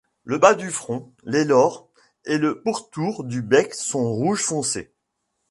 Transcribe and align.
Le 0.23 0.39
bas 0.39 0.55
du 0.55 0.71
front, 0.71 1.13
les 1.25 1.43
lores 1.43 1.87
et 2.25 2.39
le 2.39 2.63
pourtour 2.63 3.23
du 3.23 3.43
bec 3.43 3.75
sont 3.75 4.09
rouge 4.09 4.41
foncé. 4.41 4.91